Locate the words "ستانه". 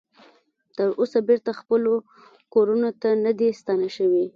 3.59-3.87